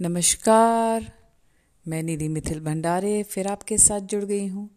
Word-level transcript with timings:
नमस्कार, 0.00 1.06
मैं 1.86 2.02
निधि 2.02 2.28
मिथिल 2.28 2.60
भंडारे 2.60 3.22
फिर 3.22 3.46
आपके 3.46 3.76
साथ 3.78 4.00
जुड़ 4.00 4.22
गई 4.24 4.46
हूँ। 4.48 4.68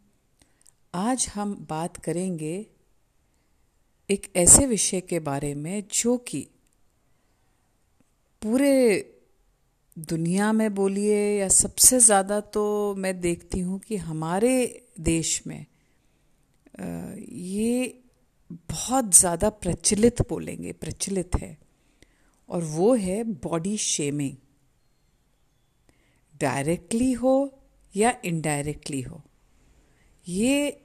आज 0.94 1.28
हम 1.36 1.54
बात 1.70 1.98
करेंगे 1.98 2.56
एक 4.10 4.28
ऐसे 4.36 4.66
विषय 4.66 5.02
के 5.02 5.20
बारे 5.20 5.54
में 5.56 5.84
जो 5.94 6.18
कि 6.18 6.42
पूरे 8.42 8.74
दुनिया 9.98 10.52
में 10.54 10.74
बोलिए 10.76 11.40
या 11.40 11.48
सबसे 11.48 12.00
ज़्यादा 12.00 12.40
तो 12.50 12.96
मैं 12.96 13.20
देखती 13.22 13.60
हूँ 13.60 13.80
कि 13.80 13.98
हमारे 13.98 14.54
देश 15.02 15.42
में 15.48 15.66
ये 16.80 18.02
बहुत 18.50 19.16
ज़्यादा 19.16 19.50
प्रचलित 19.50 20.28
बोलेंगे, 20.30 20.72
प्रचलित 20.72 21.36
है। 21.36 21.58
और 22.50 22.64
वो 22.64 22.94
है 22.96 23.24
बॉडी 23.24 23.78
शेमिंग 23.80 24.36
डायरेक्टली 26.44 27.12
हो 27.12 27.34
या 27.96 28.16
इनडायरेक्टली 28.26 29.02
हो? 29.02 29.22
ये 30.28 30.82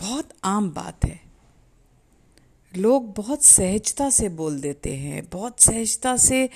बहुत 0.00 0.28
आम 0.44 0.70
बात 0.70 1.04
है। 1.04 1.20
लोग 2.76 3.14
बहुत 3.14 3.44
सहजता 3.44 4.10
से 4.10 4.28
बोल 4.28 4.60
देते 4.60 4.94
हैं, 4.96 5.28
बहुत 5.32 5.60
सहजता 5.60 6.16
से 6.16 6.48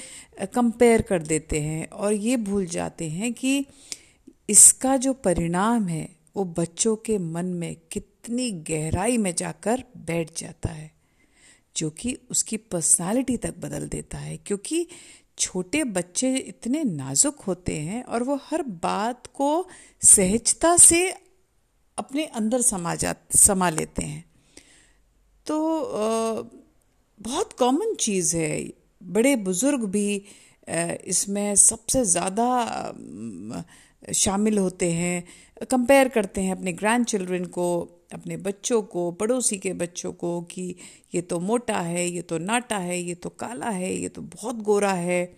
कंपेयर 0.55 1.03
कर 1.03 1.23
देते 1.23 1.61
हैं 1.61 1.89
और 1.91 2.13
ये 2.13 2.37
भूल 2.37 2.67
जाते 2.67 3.11
हैं 3.11 3.33
कि 3.33 3.67
इसका 4.51 4.97
जो 4.97 5.13
परिणाम 5.13 5.89
है, 5.89 6.09
वो 6.37 6.45
बच्चों 6.45 6.97
के 6.97 7.19
मन 7.19 7.47
में 7.47 7.77
कितनी 7.93 8.51
गहराई 8.51 9.17
में 9.17 9.35
जाकर 9.35 9.85
बैठ 9.97 10.39
जाता 10.39 10.69
है, 10.69 10.91
जो 11.77 11.91
कि 11.91 12.19
उसकी 12.31 12.57
पर्सनालिटी 12.57 13.37
तक 13.37 13.55
बदल 13.59 13.89
देता 13.89 14.19
है। 14.19 14.37
क्योंकि 14.37 14.87
छोटे 15.39 15.83
बच्चे 15.85 16.35
इतने 16.37 16.83
नाजुक 16.85 17.41
होते 17.41 17.77
हैं 17.79 18.03
और 18.05 18.23
वो 18.23 18.37
हर 18.43 18.63
बात 18.83 19.27
को 19.27 19.67
सहजता 20.03 20.77
से 20.77 21.09
अपने 21.99 22.25
अंदर 22.25 22.61
समा 22.61 22.95
जा, 22.95 23.15
समा 23.35 23.71
लेते 23.71 24.03
हैं। 24.03 24.25
तो 25.47 25.57
बहुत 27.21 27.53
कॉमन 27.53 27.95
चीज़ 27.95 28.37
है। 28.37 28.73
बड़े 29.03 29.35
बुज़ुर्ग 29.37 29.85
भी 29.85 30.23
इसमें 31.07 31.55
सबसे 31.57 32.05
ज़्यादा 32.05 32.49
शामिल 34.15 34.59
होते 34.59 34.91
हैं। 34.93 35.67
कंपेयर 35.71 36.09
करते 36.09 36.41
हैं 36.41 36.53
अपने 36.53 36.73
ग्रैंड 36.73 37.07
चिल्ड्रन 37.07 37.45
को। 37.45 37.67
अपने 38.13 38.37
बच्चों 38.37 38.81
को, 38.83 39.11
पड़ोसी 39.13 39.57
के 39.59 39.73
बच्चों 39.73 40.13
को 40.13 40.41
कि 40.43 40.75
ये 41.15 41.21
तो 41.21 41.39
मोटा 41.41 41.79
है, 41.79 42.07
ये 42.09 42.23
तो 42.23 42.39
नाटा 42.39 42.79
है, 42.79 43.01
ये 43.01 43.15
तो 43.15 43.29
काला 43.29 43.71
है, 43.71 43.95
ये 43.95 44.09
तो 44.09 44.23
बहुत 44.23 44.57
गोरा 44.63 44.93
है। 44.93 45.37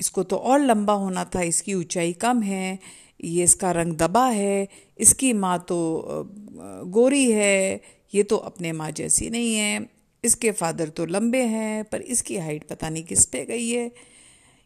इसको 0.00 0.22
तो 0.22 0.36
और 0.36 0.60
लंबा 0.60 0.92
होना 0.92 1.24
था, 1.24 1.42
इसकी 1.42 1.74
ऊंचाई 1.74 2.12
कम 2.12 2.42
है, 2.42 2.78
ये 3.24 3.44
इसका 3.44 3.70
रंग 3.72 3.92
दबा 3.92 4.26
है, 4.26 4.68
इसकी 4.98 5.32
माँ 5.32 5.58
तो 5.68 5.78
गोरी 6.86 7.30
है, 7.30 7.80
ये 8.14 8.22
तो 8.22 8.36
अपने 8.36 8.72
माँ 8.72 8.90
जैसी 8.90 9.30
नहीं 9.30 9.54
है। 9.54 9.88
इसके 10.24 10.50
फादर 10.50 10.88
तो 10.88 11.04
लंबे 11.06 11.42
हैं, 11.42 11.84
पर 11.84 12.00
इसकी 12.00 12.36
हाइट 12.36 12.68
पता 12.68 12.88
नहीं 12.88 13.04
किस 13.04 13.24
पे 13.26 13.44
गई 13.44 13.68
है। 13.70 13.90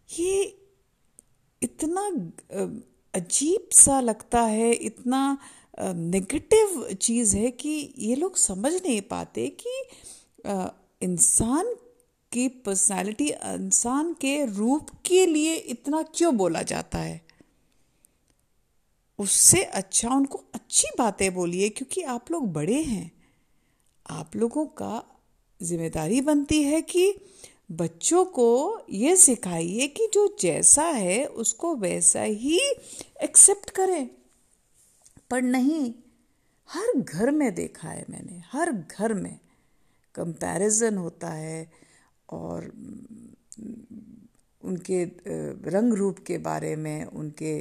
ये 0.08 0.42
इतना 1.62 2.06
अजीब 3.14 3.68
सा 3.72 4.00
लगता 4.00 4.40
है, 4.40 4.72
इतना 4.72 5.38
नेगेटिव 5.74 6.92
चीज़ 6.94 7.36
है 7.36 7.50
कि 7.50 7.92
ये 7.98 8.14
लोग 8.14 8.36
समझ 8.36 8.72
नहीं 8.74 9.00
पाते 9.02 9.48
कि 9.60 9.82
इंसान 11.02 11.74
की 12.32 12.46
पर्सनालिटी 12.64 13.28
इंसान 13.28 14.12
के 14.14 14.44
रूप 14.46 14.90
के 15.06 15.24
लिए 15.26 15.54
इतना 15.54 16.02
क्यों 16.14 16.36
बोला 16.36 16.62
जाता 16.62 16.98
है? 16.98 17.20
उससे 19.18 19.62
अच्छा 19.62 20.08
उनको 20.08 20.42
अच्छी 20.54 20.88
बातें 20.98 21.32
बोलिए, 21.34 21.68
क्योंकि 21.68 22.02
आप 22.02 22.30
लोग 22.30 22.52
बड़े 22.52 22.82
हैं। 22.82 23.10
आप 24.06 24.36
लोगों 24.36 24.66
का 24.74 25.02
ज़िम्मेदारी 25.60 26.20
बनती 26.20 26.62
है 26.62 26.80
कि 26.82 27.14
बच्चों 27.72 28.24
को 28.24 28.80
ये 28.90 29.16
सिखाइए 29.16 29.86
कि 29.88 30.08
जो 30.14 30.26
जैसा 30.40 30.82
है 30.84 31.24
उसको 31.26 31.74
वैसा 31.76 32.22
ही 32.22 32.58
एक्सेप्ट 33.22 33.70
करें। 33.70 34.08
पर 35.30 35.42
नहीं, 35.42 35.92
हर 36.68 37.00
घर 37.00 37.30
में 37.30 37.54
देखा 37.54 37.88
है 37.88 38.04
मैंने, 38.10 38.42
हर 38.52 38.72
घर 38.72 39.14
में 39.14 39.38
कंपैरिजन 40.14 40.96
होता 40.96 41.28
है 41.28 41.70
और, 42.28 42.72
उनके 44.62 45.04
रंग 45.70 45.94
रूप 45.94 46.18
के 46.26 46.38
बारे 46.38 46.74
में, 46.76 47.04
उनके 47.04 47.54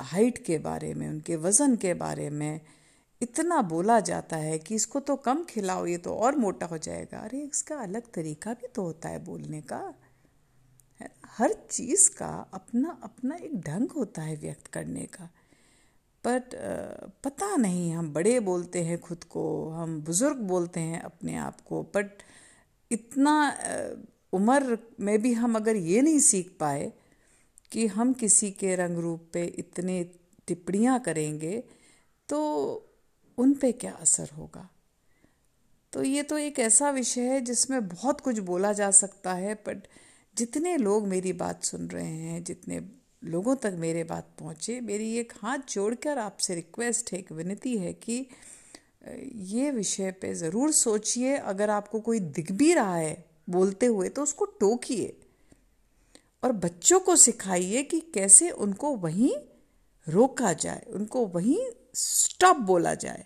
हाइट 0.00 0.38
के 0.44 0.58
बारे 0.58 0.92
में, 0.94 1.08
उनके 1.08 1.36
वज़न 1.36 1.76
के 1.76 1.94
बारे 1.94 2.28
में 2.30 2.60
इतना 3.20 3.60
बोला 3.62 3.98
जाता 4.00 4.36
है 4.36 4.58
कि 4.58 4.74
इसको 4.74 5.00
तो 5.00 5.16
कम 5.16 5.42
खिलाओ, 5.44 5.86
ये 5.86 5.96
तो 5.98 6.14
और 6.14 6.36
मोटा 6.36 6.66
हो 6.66 6.78
जाएगा। 6.78 7.18
अरे, 7.18 7.40
इसका 7.42 7.76
अलग 7.76 8.10
तरीका 8.14 8.52
भी 8.52 8.66
तो 8.66 8.82
होता 8.82 9.08
है 9.08 9.24
बोलने 9.24 9.60
का 9.62 9.82
हर 11.38 11.52
चीज़ 11.70 12.08
का 12.10 12.28
अपना 12.54 12.98
अपना 13.02 13.34
एक 13.34 13.60
ढंग 13.60 13.90
होता 13.90 14.22
है 14.22 14.36
व्यक्त 14.36 14.66
करने 14.66 15.04
का। 15.06 15.28
बट 16.24 16.54
पता 17.24 17.56
नहीं, 17.56 17.92
हम 17.92 18.12
बड़े 18.12 18.38
बोलते 18.40 18.82
हैं 18.82 19.00
खुद 19.00 19.24
को, 19.24 19.68
हम 19.70 20.00
बुज़ुर्ग 20.02 20.36
बोलते 20.36 20.80
हैं 20.80 21.00
अपने 21.00 21.36
आप 21.36 21.60
को 21.60 21.82
बट 21.82 22.22
इतना 22.90 23.34
उम्र 24.32 24.78
में 25.00 25.22
भी 25.22 25.32
हम 25.32 25.56
अगर 25.56 25.76
ये 25.76 26.00
नहीं 26.02 26.18
सीख 26.18 26.56
पाए 26.60 26.92
कि 27.70 27.86
हम 27.86 28.12
किसी 28.12 28.50
के 28.50 28.74
रंग 28.76 28.98
रूप 28.98 29.28
पे 29.32 29.44
इतने 29.44 30.02
टिप्पणियाँ 30.46 30.98
करेंगे 31.00 31.64
तो 32.28 32.38
उन 33.38 33.54
पे 33.54 33.72
क्या 33.72 33.92
असर 33.92 34.28
होगा? 34.36 34.68
तो 35.92 36.02
ये 36.02 36.22
तो 36.22 36.38
एक 36.38 36.58
ऐसा 36.58 36.90
विषय 36.90 37.20
है 37.20 37.40
जिसमें 37.40 37.88
बहुत 37.88 38.20
कुछ 38.20 38.38
बोला 38.38 38.72
जा 38.72 38.90
सकता 38.90 39.34
है 39.34 39.54
बट 39.54 39.86
जितने 40.36 40.76
लोग 40.76 41.06
मेरी 41.06 41.32
बात 41.32 41.64
सुन 41.64 41.88
रहे 41.88 42.06
हैं, 42.06 42.44
जितने 42.44 42.80
लोगों 43.22 43.54
तक 43.56 43.76
मेरे 43.78 44.02
बात 44.04 44.28
पहुँचे। 44.38 44.80
मेरी 44.80 45.12
एक 45.18 45.32
हाथ 45.36 45.58
जोड़कर 45.68 46.18
आपसे 46.18 46.54
रिक्वेस्ट 46.54 47.12
है 47.12 47.18
एक 47.18 47.32
विनती 47.32 47.76
है 47.78 47.92
कि 47.94 48.26
ये 49.46 49.70
विषय 49.70 50.10
पे 50.20 50.34
ज़रूर 50.34 50.72
सोचिए। 50.72 51.36
अगर 51.36 51.70
आपको 51.70 52.00
कोई 52.00 52.20
दिख 52.20 52.52
भी 52.52 52.72
रहा 52.74 52.96
है 52.96 53.24
बोलते 53.50 53.86
हुए 53.86 54.08
तो 54.08 54.22
उसको 54.22 54.44
टोकिए 54.60 55.16
और 56.42 56.52
बच्चों 56.54 57.00
को 57.00 57.16
सिखाइए 57.16 57.82
कि 57.82 58.00
कैसे 58.14 58.50
उनको 58.50 58.94
वहीं 58.96 59.34
रोका 60.06 60.52
जाए, 60.52 60.82
उनको 60.88 61.26
वहीं 61.26 61.58
स्टॉप 61.94 62.56
बोला 62.56 62.94
जाए 62.94 63.24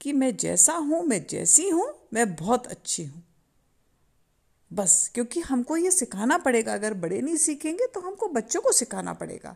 कि 0.00 0.12
मैं 0.12 0.36
जैसा 0.36 0.72
हूँ, 0.72 1.02
मैं 1.04 1.24
जैसी 1.26 1.68
हूँ, 1.68 1.92
मैं 2.14 2.34
बहुत 2.36 2.66
अच्छी 2.66 3.04
हूँ। 3.04 3.22
बस, 4.70 5.10
क्योंकि 5.14 5.40
हमको 5.40 5.76
ये 5.76 5.90
सिखाना 5.90 6.38
पड़ेगा। 6.38 6.74
अगर 6.74 6.94
बड़े 6.94 7.20
नहीं 7.20 7.36
सीखेंगे 7.36 7.86
तो 7.86 8.00
हमको 8.00 8.28
बच्चों 8.28 8.60
को 8.60 8.72
सिखाना 8.72 9.12
पड़ेगा 9.12 9.54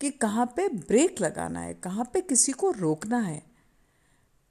कि 0.00 0.10
कहाँ 0.10 0.46
पे 0.56 0.68
ब्रेक 0.68 1.20
लगाना 1.20 1.60
है, 1.60 1.74
कहाँ 1.74 2.10
पे 2.12 2.20
किसी 2.20 2.52
को 2.52 2.70
रोकना 2.70 3.18
है। 3.18 3.42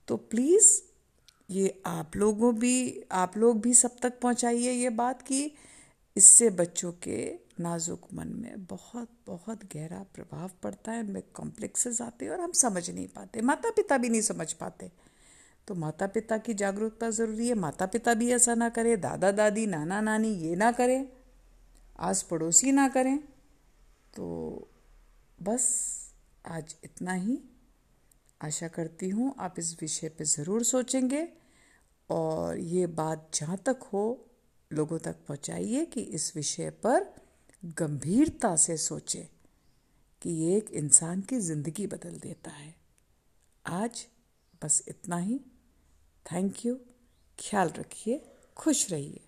तो 0.08 0.18
प्लीज़, 0.18 0.69
ये 1.50 1.81
आप 1.85 2.16
लोगों 2.16 2.53
भी, 2.56 3.03
आप 3.12 3.38
लोग 3.38 3.62
भी 3.62 3.74
सब 3.74 3.97
तक 4.02 4.19
पहुँचाइए 4.19 4.72
ये 4.72 4.90
बात 4.91 5.22
कि 5.22 5.52
इससे 6.16 6.50
बच्चों 6.50 6.91
के 7.03 7.47
नाजुक 7.59 8.08
मन 8.14 8.28
में 8.34 8.66
बहुत 8.66 9.09
बहुत 9.28 9.64
गहरा 9.74 10.03
प्रभाव 10.16 10.52
पड़ता 10.64 10.91
है, 10.91 11.02
उनमें 11.03 11.22
कॉम्प्लेक्सेस 11.34 12.02
आते 12.02 12.25
हैं 12.25 12.31
और 12.31 12.40
हम 12.40 12.52
समझ 12.52 12.90
नहीं 12.90 13.08
पाते 13.08 13.41
माता 13.41 13.69
पिता 13.72 13.97
भी 13.97 14.09
नहीं 14.09 14.22
समझ 14.22 14.52
पाते। 14.53 14.91
तो 15.67 15.75
माता 15.75 16.07
पिता 16.07 16.38
की 16.38 16.53
जागरूकता 16.53 17.09
ज़रूरी 17.09 17.47
है। 17.47 17.53
माता 17.55 17.85
पिता 17.85 18.13
भी 18.13 18.31
ऐसा 18.33 18.53
ना 18.55 18.69
करें 18.69 19.00
दादा 19.01 19.31
दादी 19.31 19.66
नाना 19.67 20.00
नानी 20.01 20.29
ये 20.39 20.55
ना 20.55 20.72
करें 20.72 21.07
आस 22.00 22.22
पड़ोसी 22.23 22.72
ना 22.72 22.88
करें। 22.89 23.17
तो 24.14 24.67
बस 25.40 25.66
आज 26.47 26.75
इतना 26.84 27.14
ही। 27.14 27.40
आशा 28.41 28.67
करती 28.67 29.09
हूँ 29.09 29.34
आप 29.40 29.55
इस 29.59 29.75
विषय 29.81 30.09
पे 30.09 30.25
ज़रूर 30.25 30.64
सोचेंगे 30.64 31.28
और 32.09 32.58
ये 32.58 32.85
बात 32.87 33.29
जहाँ 33.34 33.58
तक 33.66 33.79
हो, 33.93 34.03
लोगों 34.72 34.99
तक 34.99 35.16
पहुँचाइए 35.28 35.85
कि 35.85 36.02
इस 36.02 36.31
विषय 36.35 36.69
पर 36.85 37.05
गंभीरता 37.64 38.55
से 38.55 38.78
सोचें 38.78 39.25
कि 40.22 40.29
ये 40.31 40.55
एक 40.58 40.69
इंसान 40.75 41.22
की 41.22 41.40
ज़िंदगी 41.41 41.87
बदल 41.87 42.19
देता 42.19 42.52
है। 42.52 42.73
आज 43.66 44.05
बस 44.61 44.81
इतना 44.87 45.17
ही। 45.17 45.40
थैंक 46.32 46.66
यू 46.66 46.76
ख्याल 47.40 47.70
रखिए 47.70 48.22
खुश 48.58 48.91
रहिए। 48.91 49.27